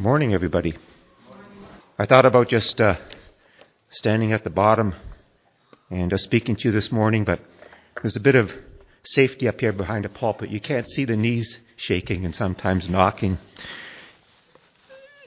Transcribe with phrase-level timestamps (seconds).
[0.00, 0.76] Morning, everybody.
[1.96, 2.96] I thought about just uh,
[3.90, 4.92] standing at the bottom
[5.88, 7.38] and uh, speaking to you this morning, but
[8.02, 8.50] there's a bit of
[9.04, 10.50] safety up here behind the pulpit.
[10.50, 13.38] You can't see the knees shaking and sometimes knocking.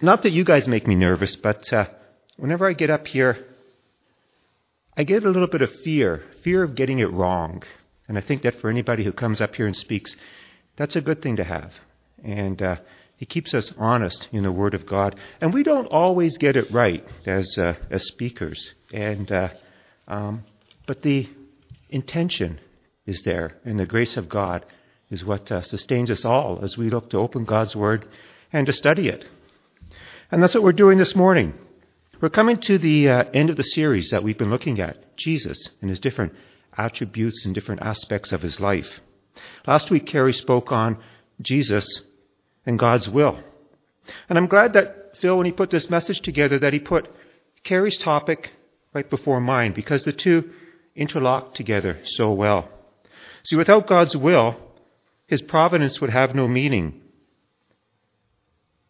[0.02, 1.86] Not that you guys make me nervous, but uh,
[2.36, 3.46] whenever I get up here,
[4.98, 7.64] I get a little bit of fear fear of getting it wrong.
[8.10, 10.14] And I think that for anybody who comes up here and speaks,
[10.76, 11.72] that's a good thing to have.
[12.22, 12.76] And uh,
[13.18, 15.20] he keeps us honest in the Word of God.
[15.42, 18.74] And we don't always get it right as, uh, as speakers.
[18.94, 19.50] And, uh,
[20.08, 20.44] um,
[20.86, 21.28] but the
[21.90, 22.60] intention
[23.08, 24.66] is there, and the grace of God
[25.10, 28.08] is what uh, sustains us all as we look to open God's Word
[28.54, 29.26] and to study it.
[30.32, 31.54] And that's what we're doing this morning.
[32.22, 35.70] We're coming to the uh, end of the series that we've been looking at Jesus
[35.82, 36.34] and his different
[36.78, 39.00] attributes and different aspects of his life.
[39.66, 40.98] Last week, Carrie spoke on
[41.42, 41.88] Jesus
[42.68, 43.40] and God's will.
[44.30, 47.10] And I'm glad that Phil, when he put this message together, that he put
[47.64, 48.52] Carrie's topic
[48.94, 50.52] right before mine because the two
[50.96, 52.70] interlock together so well.
[53.44, 54.58] See, without God's will,
[55.28, 57.02] his providence would have no meaning.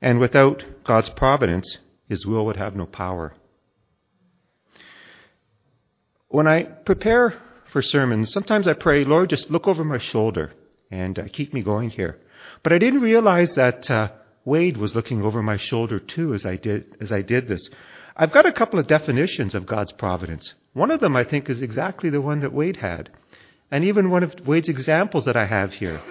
[0.02, 1.78] And without God's providence,
[2.09, 3.36] his will would have no power.
[6.30, 7.33] When I prepare
[7.72, 10.53] for sermons, sometimes I pray, Lord, just look over my shoulder
[10.92, 12.20] and uh, keep me going here.
[12.63, 14.09] But I didn't realize that uh,
[14.45, 17.69] Wade was looking over my shoulder too as I did as I did this.
[18.16, 20.53] I've got a couple of definitions of God's providence.
[20.73, 23.09] One of them, I think, is exactly the one that Wade had,
[23.72, 26.02] and even one of Wade's examples that I have here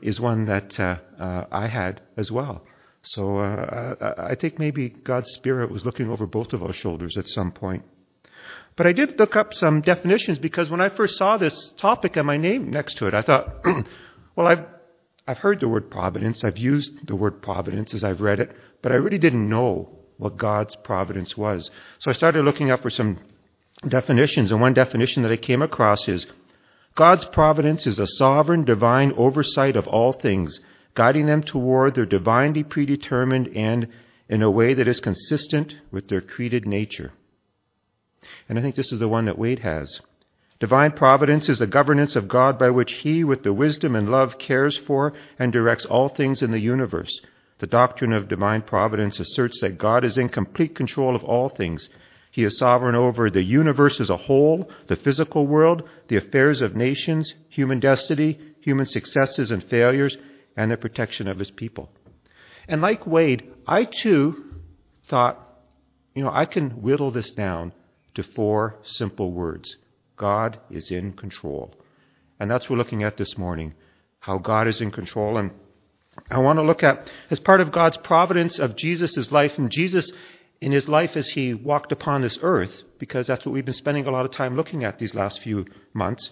[0.00, 2.62] is one that uh, uh, I had as well.
[3.02, 7.28] So uh, I think maybe God's Spirit was looking over both of our shoulders at
[7.28, 7.84] some point.
[8.76, 12.26] But I did look up some definitions because when I first saw this topic and
[12.26, 13.64] my name next to it, I thought,
[14.36, 14.66] well, I've
[15.26, 18.92] I've heard the word providence, I've used the word providence as I've read it, but
[18.92, 21.70] I really didn't know what God's providence was.
[21.98, 23.18] So I started looking up for some
[23.88, 26.26] definitions, and one definition that I came across is
[26.94, 30.60] God's providence is a sovereign, divine oversight of all things,
[30.94, 33.88] guiding them toward their divinely predetermined end
[34.28, 37.12] in a way that is consistent with their created nature.
[38.48, 40.00] And I think this is the one that Wade has.
[40.58, 44.38] Divine providence is a governance of God by which He, with the wisdom and love,
[44.38, 47.20] cares for and directs all things in the universe.
[47.58, 51.88] The doctrine of divine providence asserts that God is in complete control of all things.
[52.30, 56.74] He is sovereign over the universe as a whole, the physical world, the affairs of
[56.74, 60.16] nations, human destiny, human successes and failures,
[60.56, 61.90] and the protection of His people.
[62.66, 64.44] And like Wade, I too
[65.08, 65.38] thought,
[66.14, 67.72] you know, I can whittle this down
[68.14, 69.76] to four simple words.
[70.16, 71.74] God is in control.
[72.38, 73.74] And that's what we're looking at this morning
[74.20, 75.38] how God is in control.
[75.38, 75.52] And
[76.30, 80.10] I want to look at, as part of God's providence of Jesus' life, and Jesus
[80.60, 84.06] in his life as he walked upon this earth, because that's what we've been spending
[84.06, 86.30] a lot of time looking at these last few months.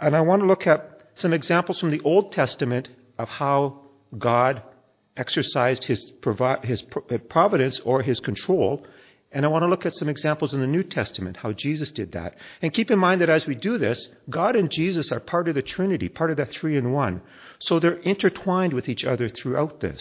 [0.00, 2.88] And I want to look at some examples from the Old Testament
[3.18, 3.80] of how
[4.16, 4.62] God
[5.16, 6.84] exercised his, provi- his
[7.28, 8.86] providence or his control
[9.32, 12.12] and I want to look at some examples in the New Testament, how Jesus did
[12.12, 12.36] that.
[12.62, 15.54] And keep in mind that as we do this, God and Jesus are part of
[15.54, 17.22] the Trinity, part of that three in one.
[17.58, 20.00] So they're intertwined with each other throughout this.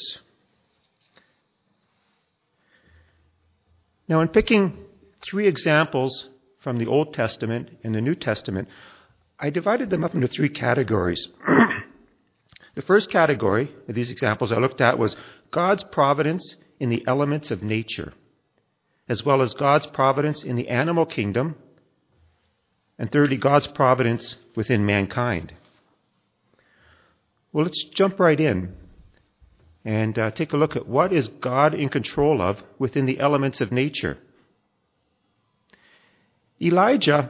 [4.07, 4.77] Now, in picking
[5.21, 8.69] three examples from the Old Testament and the New Testament,
[9.39, 11.27] I divided them up into three categories.
[12.75, 15.15] the first category of these examples I looked at was
[15.49, 18.13] God's providence in the elements of nature
[19.07, 21.55] as well as God's providence in the animal kingdom,
[22.97, 25.53] and thirdly, God's providence within mankind.
[27.51, 28.73] Well, let's jump right in
[29.83, 33.61] and uh, take a look at what is God in control of within the elements
[33.61, 34.17] of nature.
[36.61, 37.29] Elijah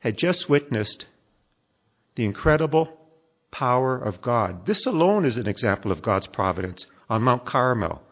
[0.00, 1.06] had just witnessed
[2.16, 2.88] the incredible
[3.50, 4.66] power of God.
[4.66, 8.02] This alone is an example of God's providence on Mount Carmel.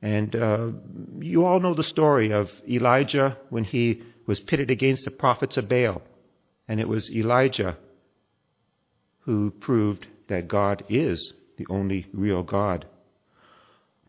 [0.00, 0.68] And uh,
[1.18, 5.68] you all know the story of Elijah when he was pitted against the prophets of
[5.68, 6.02] Baal.
[6.68, 7.76] And it was Elijah
[9.20, 12.86] who proved that God is the only real God.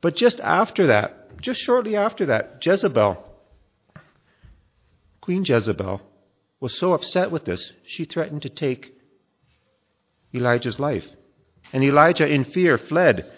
[0.02, 3.26] But just after that, just shortly after that, Jezebel,
[5.22, 6.02] Queen Jezebel,
[6.60, 8.94] was so upset with this, she threatened to take
[10.34, 11.06] Elijah's life.
[11.72, 13.32] And Elijah, in fear, fled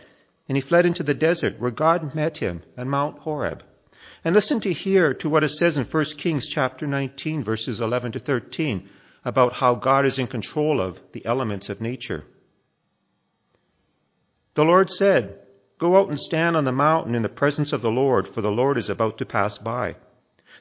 [0.48, 3.64] and he fled into the desert where God met him at Mount Horeb.
[4.24, 8.14] And listen to here to what it says in 1 Kings chapter 19 verses 11
[8.14, 8.90] to 13
[9.24, 12.24] about how God is in control of the elements of nature.
[14.56, 15.40] The Lord said,
[15.80, 18.50] Go out and stand on the mountain in the presence of the Lord, for the
[18.50, 19.96] Lord is about to pass by.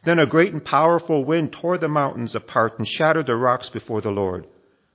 [0.04, 4.00] Then a great and powerful wind tore the mountains apart and shattered the rocks before
[4.00, 4.46] the Lord.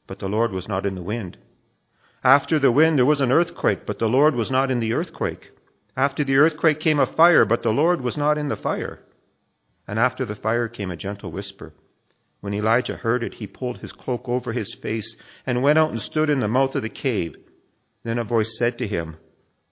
[0.08, 1.38] But the Lord was not in the wind.
[2.26, 5.52] After the wind there was an earthquake, but the Lord was not in the earthquake.
[5.96, 9.00] After the earthquake came a fire, but the Lord was not in the fire.
[9.88, 11.76] And after the fire came a gentle whisper.
[12.42, 16.02] When Elijah heard it, he pulled his cloak over his face and went out and
[16.02, 17.36] stood in the mouth of the cave.
[18.04, 19.18] Then a voice said to him,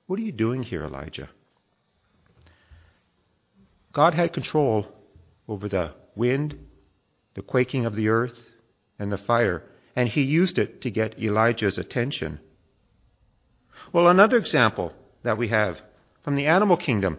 [0.05, 1.29] What are you doing here, Elijah?
[3.93, 4.85] God had control
[5.47, 6.59] over the wind,
[7.33, 8.37] the quaking of the earth,
[8.99, 9.63] and the fire,
[9.95, 12.39] and he used it to get Elijah's attention.
[13.91, 14.93] Well, another example
[15.23, 15.79] that we have
[16.23, 17.17] from the animal kingdom.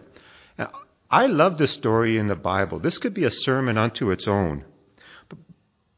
[0.57, 0.71] Now,
[1.09, 2.79] I love this story in the Bible.
[2.79, 4.65] This could be a sermon unto its own.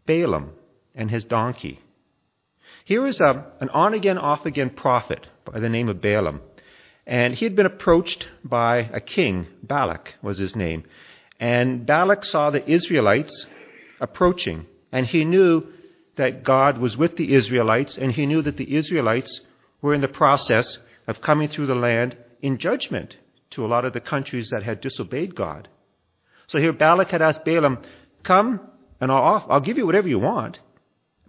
[0.06, 0.51] Balaam
[0.95, 1.79] and his donkey.
[2.85, 6.41] Here is a, an on again, off again prophet by the name of Balaam.
[7.06, 10.83] And he had been approached by a king, Balak was his name.
[11.39, 13.45] And Balak saw the Israelites
[14.01, 15.68] approaching, and he knew
[16.18, 19.42] that God was with the Israelites, and he knew that the Israelites
[19.81, 20.78] were in the process
[21.08, 23.16] of coming through the land in judgment
[23.52, 25.69] to a lot of the countries that had disobeyed God.
[26.48, 27.80] So here Balak had asked Balaam,
[28.24, 28.60] Come
[29.00, 30.60] and I'll, I'll give you whatever you want,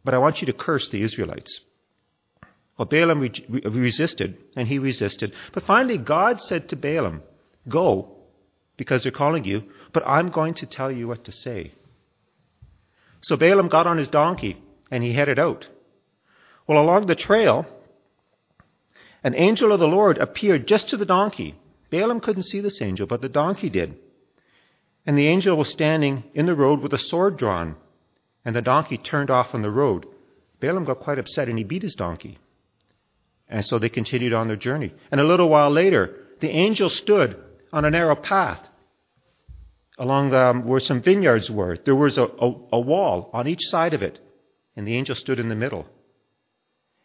[0.05, 1.61] but I want you to curse the Israelites.
[2.79, 5.35] Well, Balaam re- resisted, and he resisted.
[5.53, 7.23] But finally, God said to Balaam,
[7.69, 8.17] Go,
[8.77, 11.73] because they're calling you, but I'm going to tell you what to say.
[13.21, 15.69] So Balaam got on his donkey, and he headed out.
[16.67, 17.67] Well, along the trail,
[19.25, 21.55] an angel of the Lord appeared just to the donkey.
[21.91, 23.97] Balaam couldn't see this angel, but the donkey did.
[25.07, 27.77] And the angel was standing in the road with a sword drawn,
[28.45, 30.07] and the donkey turned off on the road.
[30.61, 32.39] Balaam got quite upset and he beat his donkey.
[33.49, 34.93] And so they continued on their journey.
[35.11, 37.43] And a little while later, the angel stood
[37.73, 38.61] on a narrow path
[39.99, 41.77] along the, where some vineyards were.
[41.85, 44.19] There was a, a, a wall on each side of it,
[44.79, 45.87] and the angel stood in the middle.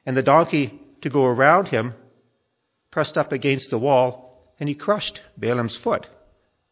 [0.05, 1.95] And the donkey, to go around him,
[2.91, 6.05] pressed up against the wall, and he crushed Balaam's foot.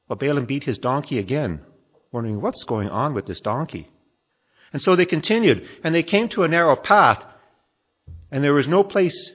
[0.08, 1.62] But Balaam beat his donkey again,
[2.12, 3.90] wondering what's going on with this donkey.
[4.72, 7.26] And so they continued, and they came to a narrow path,
[8.30, 9.32] and there was no place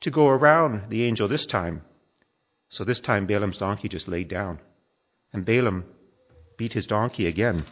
[0.00, 1.82] to go around the angel this time.
[2.70, 4.60] So this time Balaam's donkey just laid down,
[5.30, 5.84] and Balaam
[6.56, 7.66] beat his donkey again.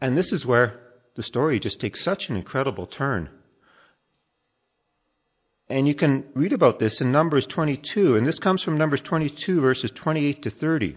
[0.00, 0.80] And this is where
[1.16, 3.30] the story just takes such an incredible turn.
[5.68, 9.60] And you can read about this in Numbers 22, and this comes from Numbers 22,
[9.60, 10.96] verses 28 to 30.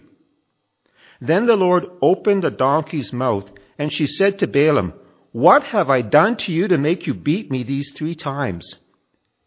[1.20, 4.94] Then the Lord opened the donkey's mouth, and she said to Balaam,
[5.32, 8.74] What have I done to you to make you beat me these three times?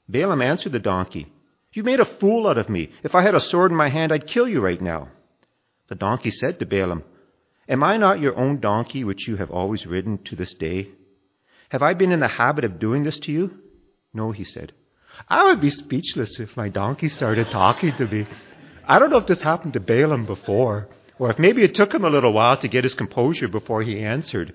[0.07, 1.31] Balaam answered the donkey,
[1.73, 2.91] You made a fool out of me.
[3.03, 5.09] If I had a sword in my hand, I'd kill you right now.
[5.87, 7.03] The donkey said to Balaam,
[7.67, 10.89] Am I not your own donkey which you have always ridden to this day?
[11.69, 13.51] Have I been in the habit of doing this to you?
[14.13, 14.73] No, he said.
[15.27, 18.27] I would be speechless if my donkey started talking to me.
[18.87, 22.05] I don't know if this happened to Balaam before, or if maybe it took him
[22.05, 24.53] a little while to get his composure before he answered.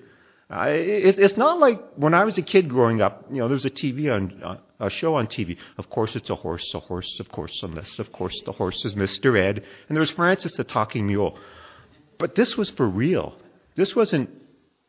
[0.49, 3.65] It, it's not like when I was a kid growing up, you know, there was
[3.65, 5.57] a TV on, uh, a show on TV.
[5.77, 8.93] Of course it's a horse, a horse, of course, unless, of course, the horse is
[8.95, 9.37] Mr.
[9.37, 9.63] Ed.
[9.87, 11.37] And there was Francis the talking mule.
[12.21, 13.33] But this was for real.
[13.75, 14.29] This wasn't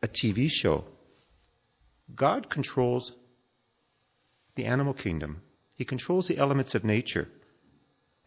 [0.03, 0.83] a TV show.
[2.15, 3.13] God controls
[4.55, 5.41] the animal kingdom.
[5.73, 7.27] He controls the elements of nature.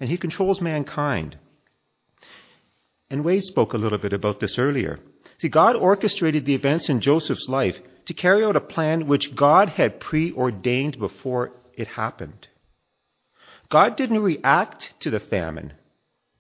[0.01, 1.39] And he controls mankind.
[3.09, 4.99] And Wade spoke a little bit about this earlier.
[5.39, 9.69] See, God orchestrated the events in Joseph's life to carry out a plan which God
[9.69, 12.49] had preordained before it happened.
[13.71, 15.75] God didn't react to the famine.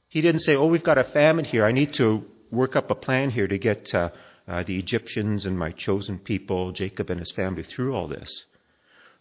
[0.08, 1.64] He didn't say, Oh, we've got a famine here.
[1.64, 2.24] I need to
[2.56, 4.10] work up a plan here to get uh,
[4.48, 8.44] uh, the Egyptians and my chosen people, Jacob and his family, through all this.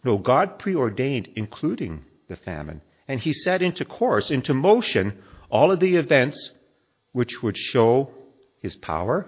[0.04, 2.80] No, God preordained, including the famine.
[3.08, 6.50] And he set into course, into motion, all of the events
[7.12, 8.10] which would show
[8.60, 9.26] his power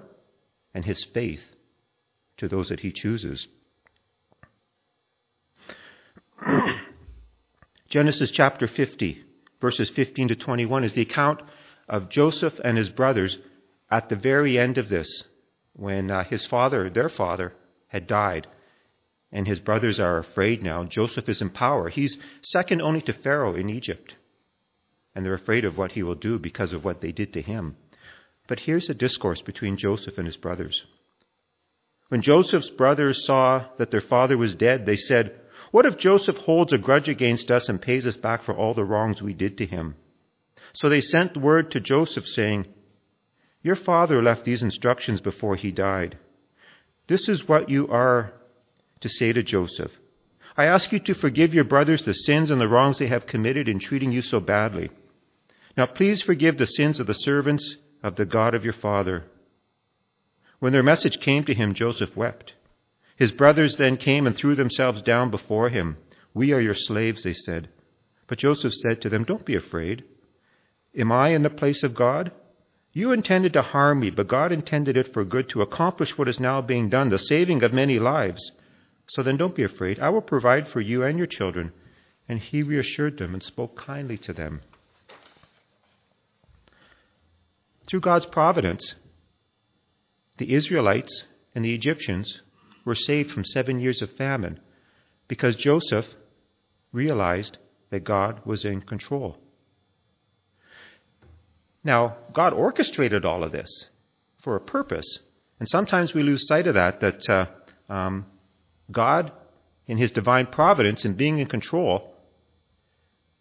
[0.75, 1.43] and his faith
[2.37, 3.47] to those that he chooses.
[7.89, 9.25] Genesis chapter 50,
[9.61, 11.41] verses 15 to 21, is the account
[11.89, 13.39] of Joseph and his brothers
[13.91, 15.25] at the very end of this,
[15.73, 17.55] when uh, his father, their father,
[17.89, 18.47] had died
[19.31, 20.85] and his brothers are afraid now.
[20.85, 21.89] Joseph is in power.
[21.89, 24.15] He's second only to Pharaoh in Egypt.
[25.15, 27.77] And they're afraid of what he will do because of what they did to him.
[28.47, 30.83] But here's a discourse between Joseph and his brothers.
[32.09, 35.39] When Joseph's brothers saw that their father was dead, they said,
[35.73, 38.85] What if Joseph holds a grudge against us and pays us back for all the
[38.85, 39.97] wrongs we did to him?
[40.73, 42.67] So they sent word to Joseph saying,
[43.63, 46.19] Your father left these instructions before he died.
[47.09, 48.33] This is what you are
[49.01, 49.93] to say to Joseph.
[50.57, 53.69] I ask you to forgive your brothers the sins and the wrongs they have committed
[53.69, 54.91] in treating you so badly.
[55.77, 59.25] Now please forgive the sins of the servants of the God of your father.
[60.59, 62.55] When their message came to him, Joseph wept.
[63.17, 65.97] His brothers then came and threw themselves down before him.
[66.35, 67.69] We are your slaves, they said.
[68.27, 70.05] But Joseph said to them, Don't be afraid.
[70.97, 72.33] Am I in the place of God?
[72.93, 76.41] You intended to harm me, but God intended it for good to accomplish what is
[76.41, 78.51] now being done, the saving of many lives.
[79.09, 80.01] So then don't be afraid.
[80.01, 81.73] I will provide for you and your children.
[82.29, 84.61] And he reassured them and spoke kindly to them.
[87.87, 88.95] Through God's providence,
[90.37, 92.43] the Israelites and the Egyptians
[92.85, 94.61] were saved from seven years of famine
[95.27, 96.07] because Joseph
[96.93, 97.59] realized
[97.91, 99.37] that God was in control.
[101.85, 103.91] Now, God orchestrated all of this
[104.43, 105.07] for a purpose.
[105.59, 108.27] And sometimes we lose sight of that, that uh, um,
[108.91, 109.33] God,
[109.87, 112.15] in His divine providence and being in control,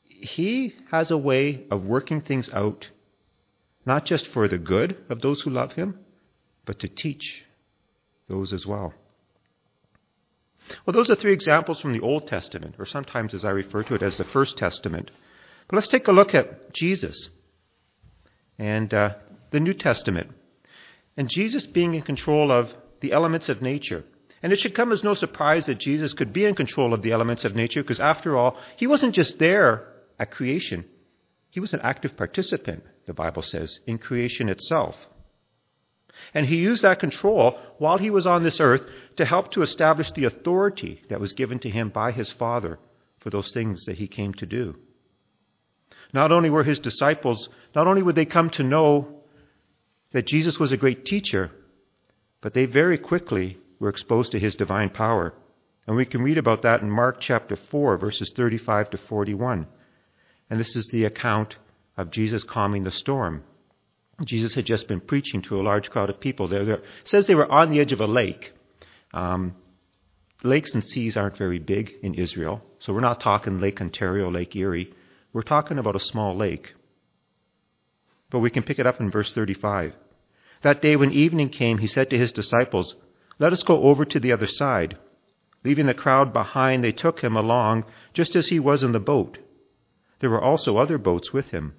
[0.03, 2.88] He has a way of working things out,
[3.86, 6.00] not just for the good of those who love Him,
[6.65, 7.44] but to teach
[8.27, 8.94] those as well.
[10.86, 13.96] Well, those are three examples from the Old Testament, or sometimes as I refer to
[13.96, 15.12] it as the First Testament.
[15.67, 17.29] But let's take a look at Jesus
[18.59, 19.15] and uh,
[19.51, 20.31] the New Testament.
[21.15, 24.03] And Jesus being in control of the elements of nature.
[24.43, 27.11] And it should come as no surprise that Jesus could be in control of the
[27.11, 29.87] elements of nature, because after all, he wasn't just there
[30.19, 30.85] at creation.
[31.49, 34.95] He was an active participant, the Bible says, in creation itself.
[36.33, 38.83] And he used that control while he was on this earth
[39.17, 42.79] to help to establish the authority that was given to him by his Father
[43.19, 44.75] for those things that he came to do.
[46.13, 49.07] Not only were his disciples, not only would they come to know
[50.13, 51.51] that Jesus was a great teacher,
[52.41, 55.33] but they very quickly were exposed to his divine power.
[55.85, 59.67] And we can read about that in Mark chapter 4, verses 35 to 41.
[60.49, 61.57] And this is the account
[61.97, 63.43] of Jesus calming the storm.
[64.25, 66.47] Jesus had just been preaching to a large crowd of people.
[66.47, 68.51] There, says they were on the edge of a lake.
[69.13, 69.55] Um,
[70.43, 74.55] lakes and seas aren't very big in Israel, so we're not talking Lake Ontario, Lake
[74.55, 74.91] Erie.
[75.38, 76.74] We're talking about a small lake.
[78.32, 79.94] But we can pick it up in verse 35.
[80.63, 82.96] That day when evening came, he said to his disciples,
[83.38, 84.98] Let us go over to the other side.
[85.63, 89.38] Leaving the crowd behind, they took him along just as he was in the boat.
[90.22, 91.75] There were also other boats with him.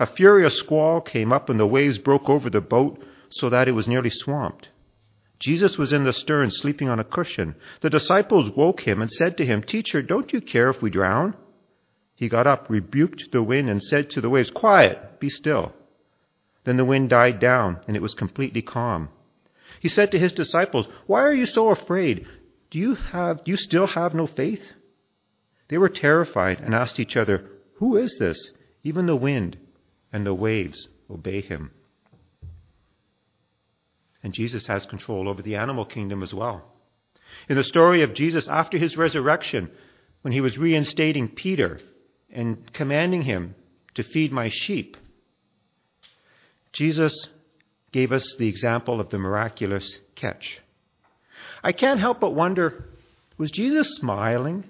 [0.00, 3.76] A furious squall came up and the waves broke over the boat so that it
[3.76, 4.70] was nearly swamped.
[5.38, 7.54] Jesus was in the stern sleeping on a cushion.
[7.82, 11.36] The disciples woke him and said to him, Teacher, don't you care if we drown?
[12.16, 15.74] He got up, rebuked the wind, and said to the waves, Quiet, be still.
[16.64, 19.10] Then the wind died down, and it was completely calm.
[19.80, 22.26] He said to his disciples, Why are you so afraid?
[22.70, 24.62] Do you, have, do you still have no faith?
[25.68, 28.52] They were terrified and asked each other, Who is this?
[28.82, 29.58] Even the wind
[30.10, 31.70] and the waves obey him.
[34.22, 36.64] And Jesus has control over the animal kingdom as well.
[37.48, 39.70] In the story of Jesus after his resurrection,
[40.22, 41.78] when he was reinstating Peter
[42.36, 43.54] and commanding him
[43.94, 44.98] to feed my sheep,
[46.72, 47.28] Jesus
[47.92, 50.60] gave us the example of the miraculous catch.
[51.64, 52.90] I can't help but wonder
[53.38, 54.64] was Jesus smiling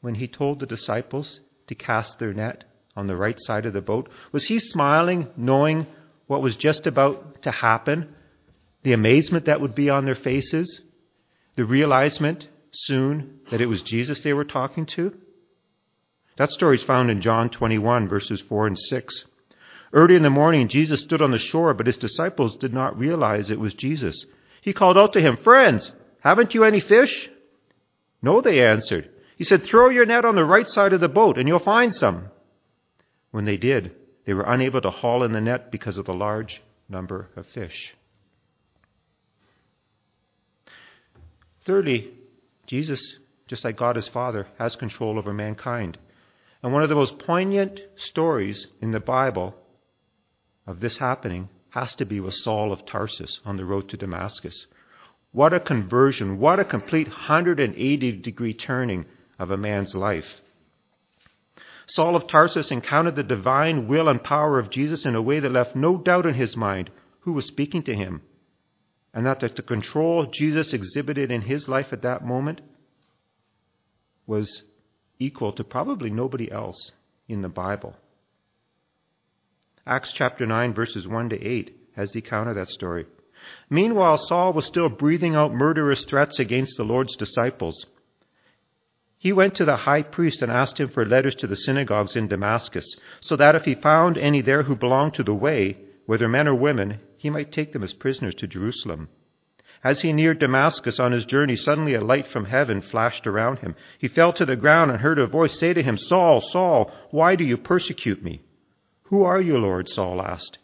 [0.00, 2.64] when he told the disciples to cast their net
[2.96, 4.08] on the right side of the boat?
[4.32, 5.86] Was he smiling, knowing
[6.26, 8.14] what was just about to happen?
[8.82, 10.82] The amazement that would be on their faces?
[11.54, 15.14] The realizement soon that it was Jesus they were talking to?
[16.40, 19.24] That story is found in John 21, verses 4 and 6.
[19.92, 23.50] Early in the morning, Jesus stood on the shore, but his disciples did not realize
[23.50, 24.24] it was Jesus.
[24.62, 27.28] He called out to him, Friends, haven't you any fish?
[28.22, 29.10] No, they answered.
[29.36, 31.94] He said, Throw your net on the right side of the boat, and you'll find
[31.94, 32.30] some.
[33.32, 33.94] When they did,
[34.24, 37.94] they were unable to haul in the net because of the large number of fish.
[41.66, 42.14] Thirdly,
[42.66, 45.98] Jesus, just like God his Father, has control over mankind.
[46.62, 49.54] And one of the most poignant stories in the Bible
[50.66, 54.66] of this happening has to be with Saul of Tarsus on the road to Damascus.
[55.32, 59.06] What a conversion, what a complete 180 degree turning
[59.38, 60.42] of a man's life.
[61.86, 65.50] Saul of Tarsus encountered the divine will and power of Jesus in a way that
[65.50, 66.90] left no doubt in his mind
[67.20, 68.22] who was speaking to him,
[69.14, 72.60] and that the control Jesus exhibited in his life at that moment
[74.26, 74.62] was
[75.20, 76.90] equal to probably nobody else
[77.28, 77.94] in the Bible.
[79.86, 83.06] Acts chapter 9, verses 1 to 8 has the account of that story.
[83.68, 87.86] Meanwhile, Saul was still breathing out murderous threats against the Lord's disciples.
[89.18, 92.28] He went to the high priest and asked him for letters to the synagogues in
[92.28, 92.86] Damascus,
[93.20, 96.54] so that if he found any there who belonged to the way, whether men or
[96.54, 99.08] women, he might take them as prisoners to Jerusalem.
[99.82, 103.74] As he neared Damascus on his journey, suddenly a light from heaven flashed around him.
[103.98, 107.34] He fell to the ground and heard a voice say to him, Saul, Saul, why
[107.34, 108.42] do you persecute me?
[109.04, 109.88] Who are you, Lord?
[109.88, 110.58] Saul asked.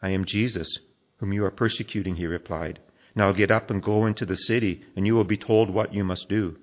[0.00, 0.78] I am Jesus,
[1.18, 2.78] whom you are persecuting, he replied.
[3.16, 6.04] Now get up and go into the city, and you will be told what you
[6.04, 6.56] must do.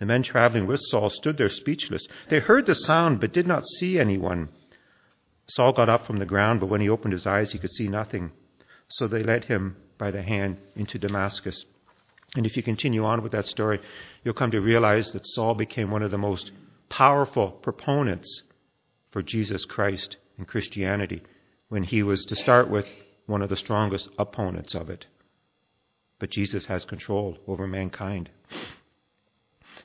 [0.00, 2.06] The men traveling with Saul stood there speechless.
[2.28, 4.50] They heard the sound, but did not see anyone.
[5.48, 7.88] Saul got up from the ground, but when he opened his eyes, he could see
[7.88, 8.32] nothing.
[8.88, 11.64] So they led him by the hand into Damascus.
[12.34, 13.80] And if you continue on with that story,
[14.24, 16.50] you'll come to realize that Saul became one of the most
[16.88, 18.42] powerful proponents
[19.10, 21.22] for Jesus Christ and Christianity
[21.68, 22.86] when he was, to start with,
[23.26, 25.06] one of the strongest opponents of it.
[26.18, 28.30] But Jesus has control over mankind.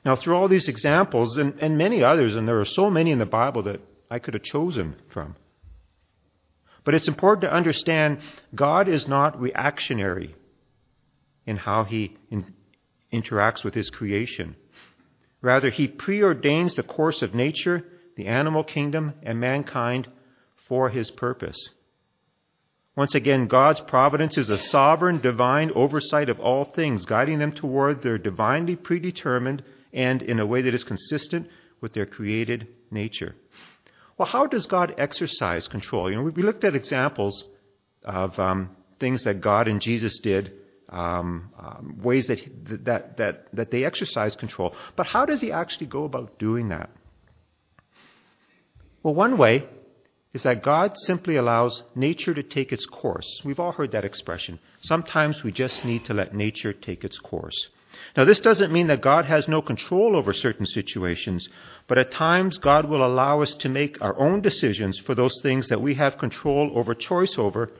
[0.04, 3.18] Now, through all these examples and, and many others, and there are so many in
[3.18, 3.80] the Bible that
[4.10, 5.36] I could have chosen from,
[6.86, 8.18] but it's important to understand
[8.54, 10.36] God is not reactionary
[11.44, 12.54] in how he in,
[13.12, 14.54] interacts with his creation.
[15.42, 17.82] Rather, he preordains the course of nature,
[18.16, 20.08] the animal kingdom, and mankind
[20.68, 21.58] for his purpose.
[22.96, 28.00] Once again, God's providence is a sovereign, divine oversight of all things, guiding them toward
[28.00, 29.62] their divinely predetermined
[29.92, 31.48] and in a way that is consistent
[31.80, 33.34] with their created nature.
[34.18, 36.10] Well, how does God exercise control?
[36.10, 37.44] You know, we looked at examples
[38.04, 40.52] of um, things that God and Jesus did,
[40.88, 42.40] um, um, ways that,
[42.84, 44.74] that, that, that they exercise control.
[44.94, 46.90] But how does he actually go about doing that?
[49.02, 49.66] Well, one way
[50.32, 53.40] is that God simply allows nature to take its course.
[53.44, 54.58] We've all heard that expression.
[54.82, 57.68] Sometimes we just need to let nature take its course.
[58.16, 61.48] Now, this doesn't mean that God has no control over certain situations,
[61.86, 65.68] but at times God will allow us to make our own decisions for those things
[65.68, 67.70] that we have control over, choice over,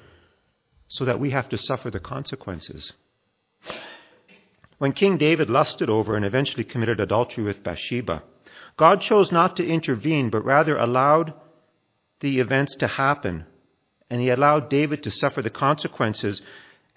[0.88, 2.92] so that we have to suffer the consequences.
[4.79, 8.22] When King David lusted over and eventually committed adultery with Bathsheba,
[8.76, 11.33] God chose not to intervene, but rather allowed
[12.20, 13.46] the events to happen,
[14.11, 16.42] and he allowed David to suffer the consequences.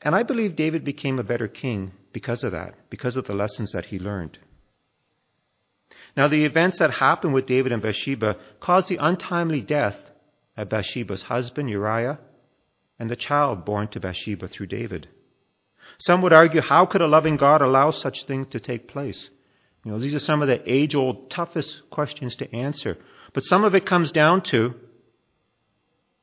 [0.02, 3.72] And I believe David became a better king because of that, because of the lessons
[3.74, 4.38] that he learned.
[6.16, 9.98] Now, the events that happened with David and Bathsheba caused the untimely death
[10.58, 12.20] of Bathsheba's husband, Uriah,
[12.98, 15.08] and the child born to Bathsheba through David.
[16.00, 19.30] Some would argue, how could a loving God allow such things to take place?
[19.84, 22.98] You know, these are some of the age old, toughest questions to answer.
[23.34, 24.76] But some of it comes down to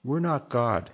[0.05, 0.91] we're not God.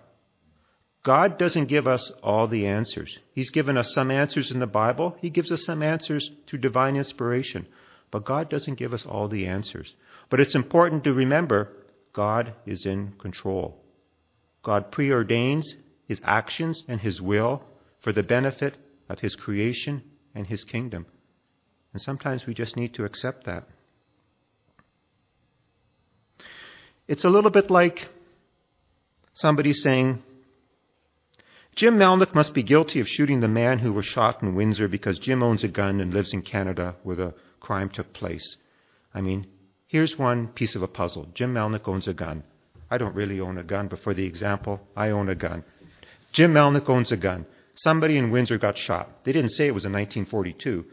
[1.02, 3.18] God doesn't give us all the answers.
[3.34, 6.96] He's given us some answers in the Bible, He gives us some answers through divine
[6.96, 7.66] inspiration.
[8.10, 9.94] But God doesn't give us all the answers.
[10.28, 11.72] But it's important to remember
[12.12, 13.82] God is in control.
[14.62, 15.64] God preordains
[16.06, 17.62] His actions and His will
[18.00, 18.76] for the benefit
[19.08, 20.02] of His creation
[20.34, 21.06] and His kingdom.
[21.92, 23.66] And sometimes we just need to accept that.
[27.08, 28.08] It's a little bit like
[29.34, 30.22] somebody saying,
[31.74, 35.18] Jim Melnick must be guilty of shooting the man who was shot in Windsor because
[35.18, 38.56] Jim owns a gun and lives in Canada where the crime took place.
[39.14, 39.46] I mean,
[39.86, 41.28] here's one piece of a puzzle.
[41.34, 42.44] Jim Melnick owns a gun.
[42.90, 45.64] I don't really own a gun, but for the example, I own a gun.
[46.32, 47.46] Jim Melnick owns a gun.
[47.74, 49.24] Somebody in Windsor got shot.
[49.24, 50.84] They didn't say it was in 1942.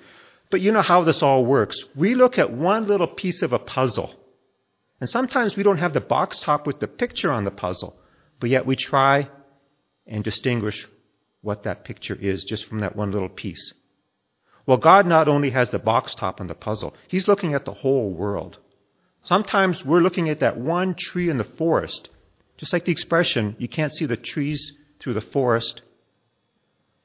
[0.50, 1.76] But you know how this all works.
[1.94, 4.14] We look at one little piece of a puzzle.
[5.02, 7.96] And sometimes we don't have the box top with the picture on the puzzle,
[8.40, 9.30] but yet we try
[10.10, 10.88] and distinguish
[11.42, 13.74] what that picture is just from that one little piece.
[14.66, 17.74] Well, God not only has the box top on the puzzle, He's looking at the
[17.74, 18.58] whole world.
[19.24, 22.10] Sometimes we're looking at that one tree in the forest.
[22.58, 25.82] Just like the expression, you can't see the trees through the forest.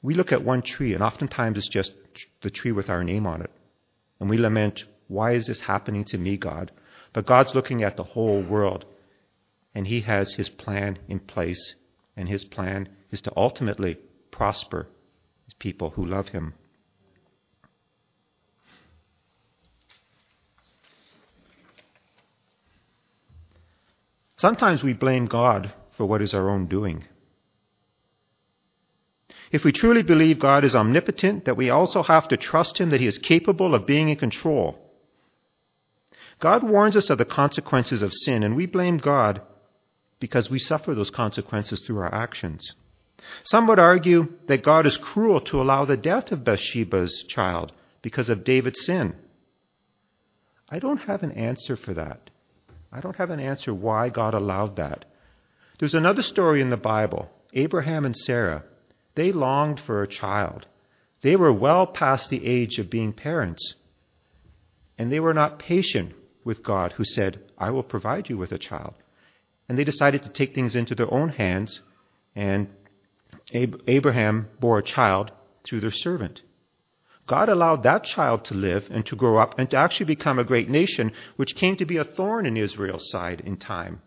[0.02, 1.94] We look at one tree, and oftentimes it's just
[2.42, 3.50] the tree with our name on it.
[4.20, 6.72] And we lament, why is this happening to me, God?
[7.12, 8.84] But God's looking at the whole world,
[9.74, 11.74] and He has His plan in place
[12.16, 13.98] and his plan is to ultimately
[14.30, 14.88] prosper
[15.44, 16.54] his people who love him.
[24.36, 27.04] Sometimes we blame God for what is our own doing.
[29.50, 33.00] If we truly believe God is omnipotent, that we also have to trust Him that
[33.00, 34.76] He is capable of being in control.
[36.40, 39.40] God warns us of the consequences of sin, and we blame God
[40.24, 42.66] because we suffer those consequences through our actions.
[43.42, 48.30] Some would argue that God is cruel to allow the death of Bathsheba's child because
[48.30, 49.16] of David's sin.
[50.70, 52.30] I don't have an answer for that.
[52.90, 55.04] I don't have an answer why God allowed that.
[55.78, 58.64] There's another story in the Bible Abraham and Sarah.
[59.16, 60.66] They longed for a child.
[61.20, 63.74] They were well past the age of being parents.
[64.96, 68.58] And they were not patient with God, who said, I will provide you with a
[68.58, 68.94] child.
[69.68, 71.80] And they decided to take things into their own hands,
[72.34, 72.68] and
[73.52, 75.30] Abraham bore a child
[75.64, 76.42] through their servant.
[77.26, 80.44] God allowed that child to live and to grow up and to actually become a
[80.44, 84.02] great nation, which came to be a thorn in Israel's side in time.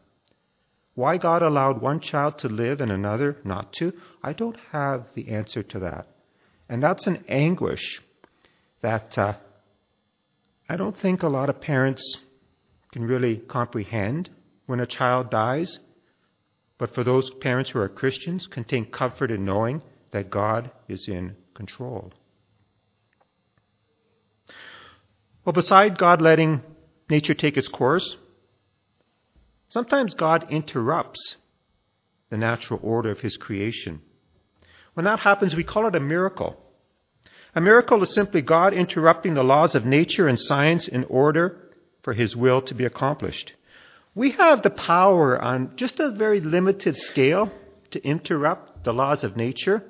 [0.93, 3.93] Why God allowed one child to live and another not to,
[4.23, 6.07] I don't have the answer to that.
[6.69, 8.01] And that's an anguish
[8.81, 9.33] that uh,
[10.69, 12.17] I don't think a lot of parents
[12.91, 14.29] can really comprehend
[14.67, 15.79] when a child dies.
[16.77, 21.35] But for those parents who are Christians, contain comfort in knowing that God is in
[21.55, 22.13] control.
[25.43, 26.61] Well, beside God letting
[27.09, 28.17] nature take its course,
[29.69, 31.37] sometimes God interrupts
[32.29, 34.01] the natural order of His creation.
[34.93, 36.57] When that happens, we call it a miracle.
[37.55, 41.71] A miracle is simply God interrupting the laws of nature and science in order
[42.03, 43.53] for His will to be accomplished.
[44.17, 47.51] We have the power on just a very limited scale
[47.91, 49.83] to interrupt the laws of nature.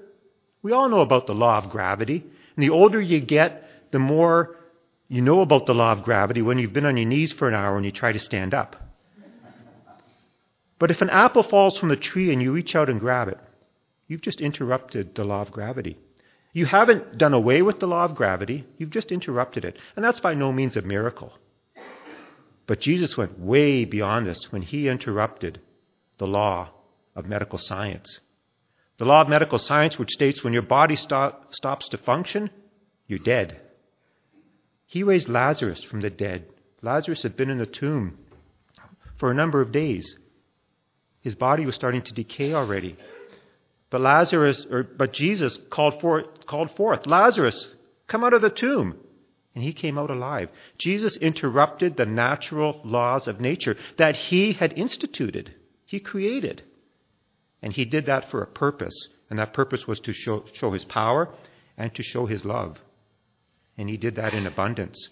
[0.62, 2.26] We all know about the law of gravity.
[2.58, 4.58] And the older you get, the more
[5.08, 7.54] you know about the law of gravity when you've been on your knees for an
[7.54, 8.76] hour and you try to stand up.
[10.78, 13.40] But if an apple falls from the tree and you reach out and grab it,
[14.10, 15.98] you've just interrupted the law of gravity.
[16.52, 19.80] You haven't done away with the law of gravity, you've just interrupted it.
[19.96, 21.32] And that's by no means a miracle.
[22.68, 25.62] But Jesus went way beyond this when he interrupted
[26.18, 26.70] the law
[27.16, 28.20] of medical science.
[28.98, 32.50] The law of medical science, which states when your body stop, stops to function,
[33.08, 33.62] you're dead.
[34.86, 36.46] He raised Lazarus from the dead.
[36.82, 38.18] Lazarus had been in the tomb
[39.18, 40.18] for a number of days.
[41.22, 42.96] His body was starting to decay already.
[43.90, 47.68] But Lazarus, or, but Jesus called forth, called forth, Lazarus,
[48.08, 48.98] come out of the tomb.
[49.58, 50.50] And he came out alive.
[50.78, 56.62] Jesus interrupted the natural laws of nature that he had instituted, he created.
[57.64, 58.94] And he did that for a purpose.
[59.30, 61.34] And that purpose was to show, show his power
[61.76, 62.78] and to show his love
[63.78, 65.10] and he did that in abundance.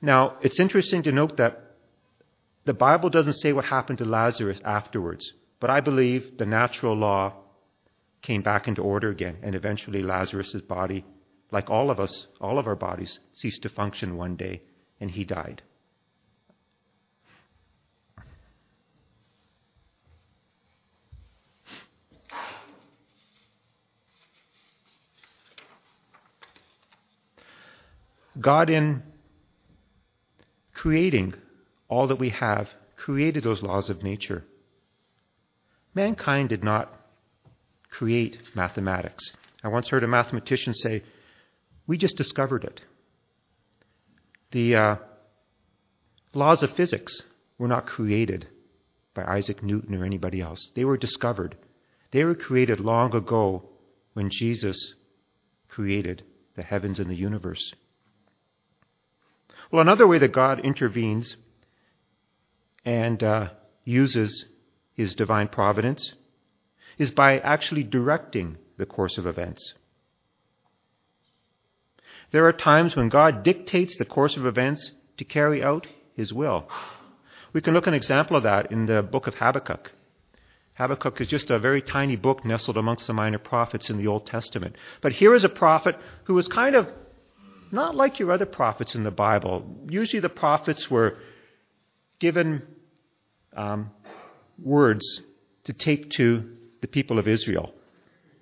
[0.00, 1.76] Now, it's interesting to note that
[2.64, 7.34] the Bible doesn't say what happened to Lazarus afterwards, but I believe the natural law
[8.22, 11.04] came back into order again, and eventually Lazarus' body,
[11.50, 14.62] like all of us, all of our bodies, ceased to function one day,
[15.00, 15.62] and he died.
[28.40, 29.02] God, in
[30.72, 31.34] creating
[31.88, 34.44] all that we have, created those laws of nature.
[35.94, 36.94] Mankind did not
[37.90, 39.32] create mathematics.
[39.62, 41.02] I once heard a mathematician say,
[41.90, 42.82] We just discovered it.
[44.52, 44.96] The uh,
[46.34, 47.20] laws of physics
[47.58, 48.46] were not created
[49.12, 51.56] by Isaac Newton or anybody else, they were discovered.
[52.12, 53.70] They were created long ago
[54.12, 54.94] when Jesus
[55.66, 56.22] created
[56.54, 57.74] the heavens and the universe.
[59.72, 61.34] Well, another way that God intervenes
[62.84, 63.48] and uh,
[63.84, 64.44] uses
[64.94, 66.14] his divine providence
[66.98, 69.74] is by actually directing the course of events.
[72.32, 76.68] There are times when God dictates the course of events to carry out his will.
[77.52, 79.92] We can look an example of that in the book of Habakkuk.
[80.74, 84.26] Habakkuk is just a very tiny book nestled amongst the minor prophets in the Old
[84.26, 84.76] Testament.
[85.00, 86.90] But here is a prophet who was kind of
[87.72, 89.64] not like your other prophets in the Bible.
[89.88, 91.18] Usually the prophets were
[92.18, 92.66] given
[93.56, 93.90] um,
[94.62, 95.04] words
[95.64, 97.72] to take to the people of Israel.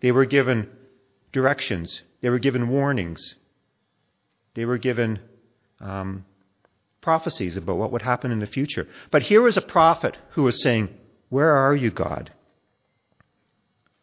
[0.01, 0.69] They were given
[1.33, 3.35] directions, they were given warnings,
[4.59, 5.21] they were given
[5.81, 6.25] um,
[7.01, 8.89] prophecies about what would happen in the future.
[9.13, 10.89] But here was a prophet who was saying,
[11.29, 12.33] Where are you, God?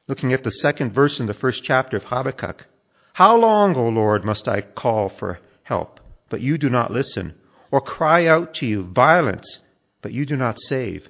[0.08, 2.68] Looking at the second verse in the first chapter of Habakkuk.
[3.12, 7.34] How long, O Lord, must I call for help, but you do not listen,
[7.70, 9.60] or cry out to you violence,
[10.02, 11.10] but you do not save?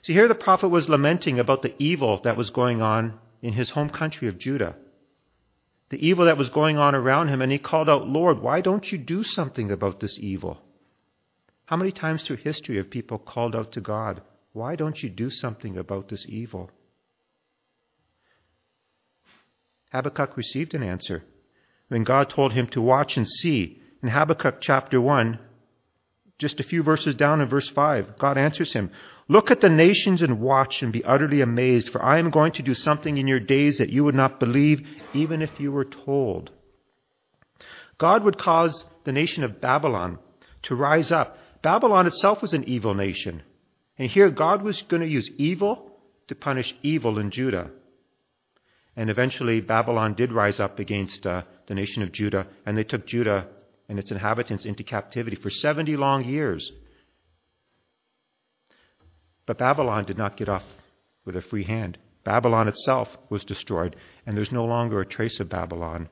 [0.00, 3.68] See, here the prophet was lamenting about the evil that was going on in his
[3.68, 4.76] home country of Judah,
[5.90, 8.90] the evil that was going on around him, and he called out, Lord, why don't
[8.92, 10.60] you do something about this evil?
[11.66, 14.22] How many times through history have people called out to God,
[14.52, 16.70] Why don't you do something about this evil?
[19.92, 21.22] Habakkuk received an answer
[21.88, 23.80] when God told him to watch and see.
[24.02, 25.38] In Habakkuk chapter 1,
[26.38, 28.90] just a few verses down in verse 5, God answers him
[29.28, 32.62] Look at the nations and watch and be utterly amazed, for I am going to
[32.62, 36.50] do something in your days that you would not believe, even if you were told.
[37.98, 40.18] God would cause the nation of Babylon
[40.62, 41.36] to rise up.
[41.62, 43.42] Babylon itself was an evil nation.
[43.98, 45.90] And here God was going to use evil
[46.28, 47.70] to punish evil in Judah.
[48.96, 53.06] And eventually Babylon did rise up against uh, the nation of Judah, and they took
[53.06, 53.46] Judah
[53.88, 56.70] and its inhabitants into captivity for 70 long years.
[59.46, 60.64] But Babylon did not get off
[61.24, 61.98] with a free hand.
[62.24, 63.96] Babylon itself was destroyed,
[64.26, 66.08] and there's no longer a trace of Babylon.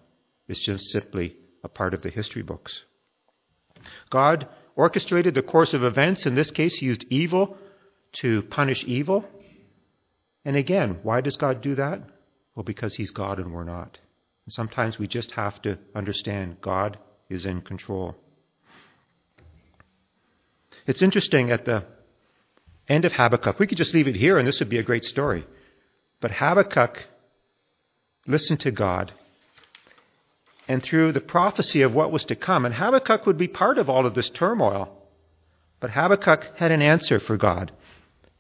[0.49, 2.83] It's just simply a part of the history books.
[4.09, 6.25] God orchestrated the course of events.
[6.25, 7.59] In this case, he used evil
[8.21, 9.25] to punish evil.
[10.45, 12.01] And again, why does God do that?
[12.55, 13.99] Well, because he's God and we're not.
[14.47, 18.15] And sometimes we just have to understand God is in control.
[20.87, 21.85] It's interesting at the
[22.89, 25.05] end of Habakkuk, we could just leave it here and this would be a great
[25.05, 25.45] story.
[26.21, 27.05] But Habakkuk
[28.27, 29.12] listened to God
[30.69, 33.89] and through the prophecy of what was to come, and Habakkuk would be part of
[33.89, 34.89] all of this turmoil.
[35.79, 37.71] But Habakkuk had an answer for God,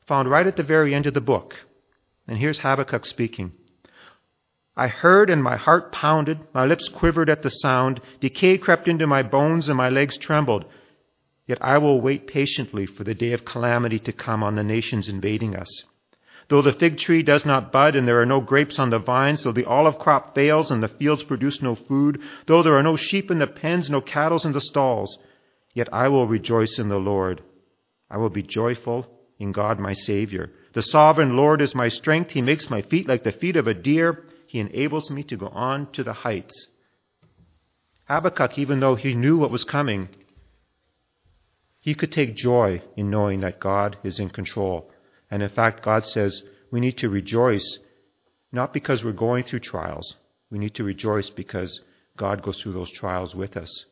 [0.06, 1.54] found right at the very end of the book.
[2.26, 3.52] And here's Habakkuk speaking.
[4.76, 9.06] I heard and my heart pounded, my lips quivered at the sound, decay crept into
[9.06, 10.66] my bones and my legs trembled.
[11.46, 15.08] Yet I will wait patiently for the day of calamity to come on the nations
[15.08, 15.68] invading us.
[16.48, 19.42] Though the fig tree does not bud and there are no grapes on the vines,
[19.42, 22.96] though the olive crop fails and the fields produce no food, though there are no
[22.96, 25.16] sheep in the pens, no cattle in the stalls,
[25.74, 27.42] yet I will rejoice in the Lord.
[28.10, 29.06] I will be joyful
[29.38, 30.52] in God my Savior.
[30.74, 32.32] The sovereign Lord is my strength.
[32.32, 34.24] He makes my feet like the feet of a deer
[34.56, 36.68] he enables me to go on to the heights.
[38.08, 40.08] Habakkuk, even though he knew what was coming,
[41.78, 44.90] he could take joy in knowing that God is in control.
[45.30, 46.40] And in fact, God says
[46.70, 47.78] we need to rejoice
[48.50, 50.16] not because we're going through trials.
[50.50, 51.78] We need to rejoice because
[52.16, 53.84] God goes through those trials with us.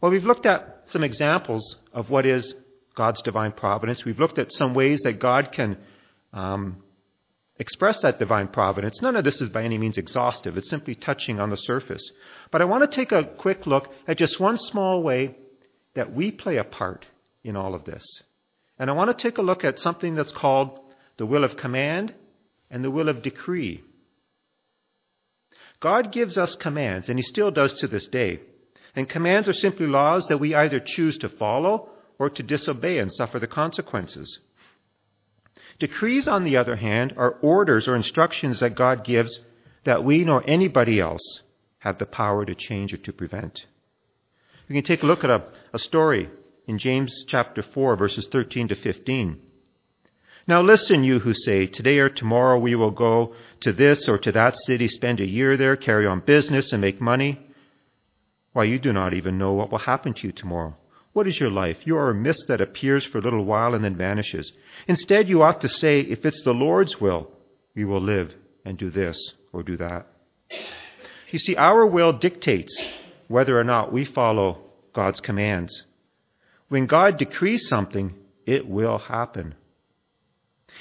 [0.00, 2.54] Well, we've looked at some examples of what is
[2.94, 4.06] God's divine providence.
[4.06, 5.76] We've looked at some ways that God can
[6.32, 6.82] um,
[7.58, 9.00] express that divine providence.
[9.00, 12.02] None of this is by any means exhaustive, it's simply touching on the surface.
[12.50, 15.36] But I want to take a quick look at just one small way
[15.94, 17.06] that we play a part
[17.44, 18.04] in all of this.
[18.78, 20.80] And I want to take a look at something that's called
[21.16, 22.14] the will of command
[22.70, 23.82] and the will of decree.
[25.80, 28.40] God gives us commands, and He still does to this day.
[28.96, 33.12] And commands are simply laws that we either choose to follow or to disobey and
[33.12, 34.38] suffer the consequences.
[35.78, 39.40] Decrees, on the other hand, are orders or instructions that God gives
[39.84, 41.42] that we nor anybody else
[41.78, 43.66] have the power to change or to prevent.
[44.68, 46.30] We can take a look at a, a story
[46.66, 49.40] in James chapter 4, verses 13 to 15.
[50.46, 54.32] Now listen, you who say, Today or tomorrow we will go to this or to
[54.32, 57.40] that city, spend a year there, carry on business, and make money.
[58.52, 60.76] Why, you do not even know what will happen to you tomorrow.
[61.14, 61.78] What is your life?
[61.84, 64.52] You are a mist that appears for a little while and then vanishes.
[64.88, 67.30] Instead, you ought to say, if it's the Lord's will,
[67.74, 69.16] we will live and do this
[69.52, 70.08] or do that.
[71.30, 72.76] You see, our will dictates
[73.28, 74.58] whether or not we follow
[74.92, 75.84] God's commands.
[76.68, 79.54] When God decrees something, it will happen.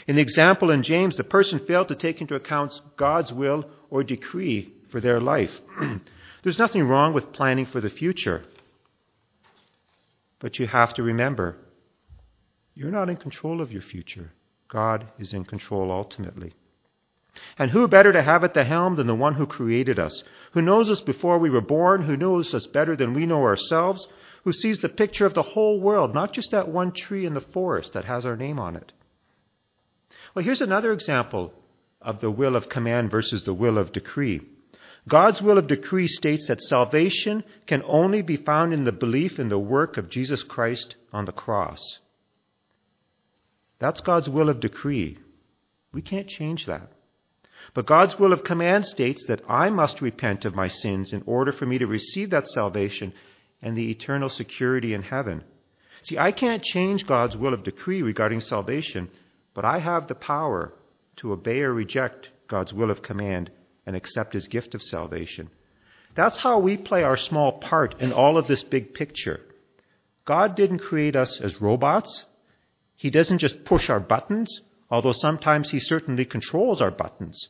[0.08, 4.04] In the example in James, the person failed to take into account God's will or
[4.04, 5.52] decree for their life.
[6.43, 8.43] There's nothing wrong with planning for the future.
[10.44, 11.56] But you have to remember,
[12.76, 14.34] you're not in control of your future.
[14.68, 16.54] God is in control ultimately.
[17.58, 20.62] And who better to have at the helm than the one who created us, who
[20.62, 24.06] knows us before we were born, who knows us better than we know ourselves,
[24.44, 27.40] who sees the picture of the whole world, not just that one tree in the
[27.40, 28.92] forest that has our name on it.
[30.36, 31.54] Well, here's another example
[32.02, 34.42] of the will of command versus the will of decree.
[35.08, 39.50] God's will of decree states that salvation can only be found in the belief in
[39.50, 41.80] the work of Jesus Christ on the cross.
[43.80, 45.18] That's God's will of decree.
[45.92, 46.89] We can't change that.
[47.74, 51.52] But God's will of command states that I must repent of my sins in order
[51.52, 53.13] for me to receive that salvation
[53.62, 55.44] and the eternal security in heaven.
[56.04, 59.10] See, I can't change God's will of decree regarding salvation,
[59.54, 60.74] but I have the power
[61.18, 63.52] to obey or reject God's will of command
[63.86, 65.50] and accept his gift of salvation.
[66.15, 69.41] That's how we play our small part in all of this big picture.
[70.26, 72.26] God didn't create us as robots.
[72.96, 77.50] He doesn't just push our buttons, although sometimes He certainly controls our buttons.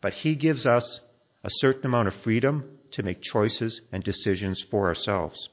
[0.00, 1.00] But He gives us
[1.42, 5.48] a certain amount of freedom to make choices and decisions for ourselves.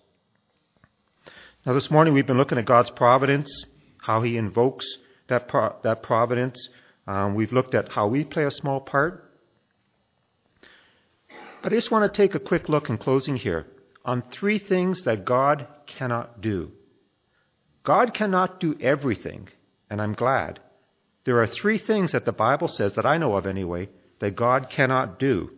[1.65, 3.49] Now, this morning we've been looking at God's providence,
[3.97, 4.85] how He invokes
[5.27, 6.67] that, pro- that providence.
[7.07, 9.28] Um, we've looked at how we play a small part.
[11.61, 13.67] But I just want to take a quick look in closing here
[14.05, 16.71] on three things that God cannot do.
[17.83, 19.49] God cannot do everything,
[19.89, 20.59] and I'm glad.
[21.25, 24.69] There are three things that the Bible says that I know of anyway that God
[24.69, 25.49] cannot do.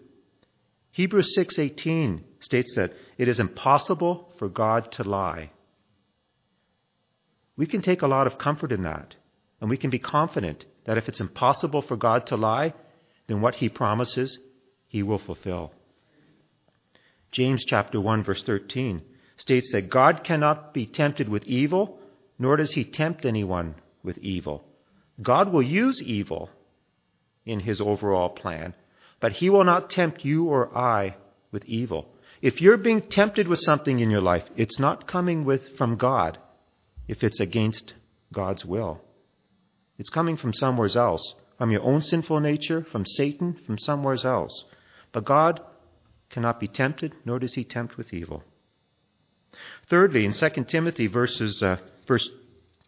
[0.91, 5.51] Hebrews 6:18 states that it is impossible for God to lie.
[7.55, 9.15] We can take a lot of comfort in that,
[9.59, 12.73] and we can be confident that if it's impossible for God to lie,
[13.27, 14.39] then what he promises,
[14.87, 15.73] he will fulfill.
[17.32, 19.02] James chapter 1 verse 13
[19.38, 22.00] states that God cannot be tempted with evil,
[22.38, 24.63] nor does he tempt anyone with evil.
[25.22, 26.50] God will use evil
[27.46, 28.74] in his overall plan,
[29.20, 31.15] but he will not tempt you or I
[31.52, 32.08] with evil.
[32.41, 36.38] If you're being tempted with something in your life, it's not coming with from God
[37.08, 37.94] if it's against
[38.34, 39.02] God's will.
[39.98, 44.65] It's coming from somewhere else, from your own sinful nature, from Satan, from somewhere else.
[45.12, 45.62] But God
[46.32, 48.44] cannot be tempted, nor does he tempt with evil.
[49.89, 52.28] Thirdly, in 2 Timothy verses uh, verse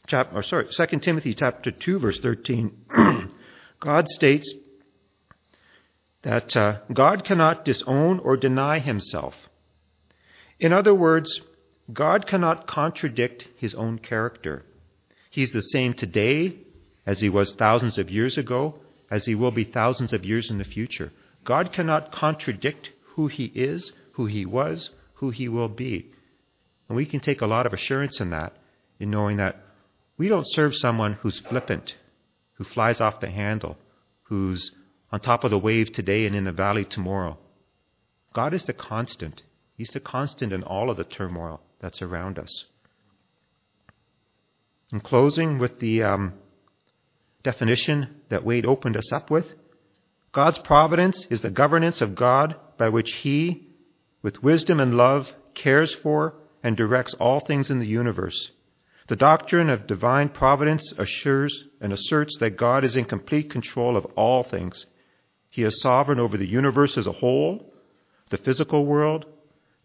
[0.08, 2.72] chap, or sorry, 2 Timothy chapter 2 verse 13,
[3.80, 4.52] God states
[6.24, 9.36] that uh, God cannot disown or deny himself.
[10.60, 11.42] In other words,
[11.92, 14.66] God cannot contradict his own character.
[15.30, 16.56] He's the same today
[17.06, 18.76] as he was thousands of years ago,
[19.12, 21.12] as he will be thousands of years in the future.
[21.44, 26.12] God cannot contradict who he is, who he was, who he will be.
[26.88, 28.54] And we can take a lot of assurance in that,
[29.00, 29.64] in knowing that
[30.18, 31.96] we don't serve someone who's flippant,
[32.54, 33.78] who flies off the handle,
[34.24, 34.72] who's
[35.12, 37.38] on top of the wave today and in the valley tomorrow.
[38.34, 39.44] God is the constant.
[39.76, 42.66] He's the constant in all of the turmoil that's around us.
[44.92, 46.34] In closing with the um,
[47.44, 49.54] definition that Wade opened us up with,
[50.34, 53.70] God's providence is the governance of God by which He,
[54.22, 58.52] with wisdom and love, cares for and directs all things in the universe.
[59.08, 64.06] The doctrine of divine providence assures and asserts that God is in complete control of
[64.18, 64.86] all things
[65.54, 67.72] he is sovereign over the universe as a whole,
[68.32, 69.26] the physical world,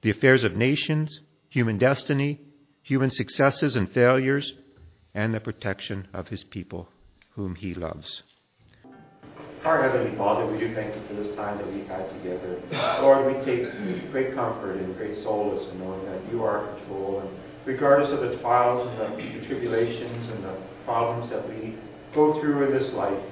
[0.01, 2.41] the affairs of nations, human destiny,
[2.81, 4.55] human successes and failures,
[5.13, 6.89] and the protection of his people,
[7.35, 8.23] whom he loves.
[9.69, 12.59] Our Heavenly Father, we do thank you for this time that we've had together.
[13.03, 13.71] Lord, we take
[14.11, 17.21] great comfort and great solace in knowing that you are in control.
[17.21, 17.29] And
[17.67, 21.75] regardless of the trials and the, the tribulations and the problems that we
[22.15, 23.23] go through in this life,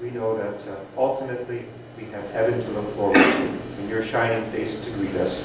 [0.00, 1.64] we know that uh, ultimately
[1.96, 5.38] we have heaven to look forward to and your shining face to greet us.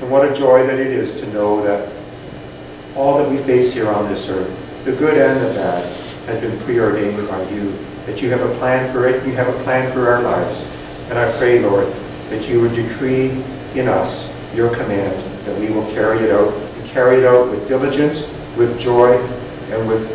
[0.00, 3.88] And what a joy that it is to know that all that we face here
[3.90, 7.87] on this earth, the good and the bad, has been preordained by you.
[8.08, 10.58] That you have a plan for it, you have a plan for our lives.
[11.08, 11.86] And I pray, Lord,
[12.30, 13.30] that you would decree
[13.78, 17.68] in us your command, that we will carry it out, and carry it out with
[17.68, 18.22] diligence,
[18.56, 19.16] with joy,
[19.70, 20.10] and with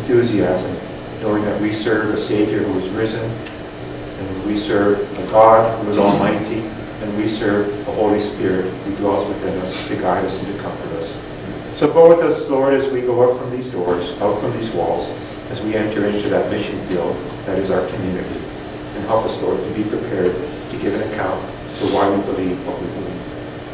[0.00, 0.88] enthusiasm
[1.20, 5.90] knowing that we serve a Savior who is risen, and we serve a God who
[5.92, 10.34] is almighty, and we serve the Holy Spirit who dwells within us to guide us
[10.34, 11.78] and to comfort us.
[11.78, 14.70] So go with us, Lord, as we go out from these doors, out from these
[14.72, 15.06] walls,
[15.50, 18.38] as we enter into that mission field that is our community.
[18.94, 20.34] And help us, Lord, to be prepared
[20.70, 21.40] to give an account
[21.78, 23.22] for why we believe what we believe.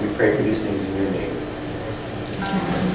[0.02, 2.94] We pray for these things in your name.